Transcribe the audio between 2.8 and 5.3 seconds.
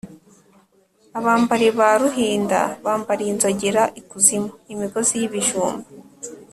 bambariye inzogera ikuzimu-Imigozi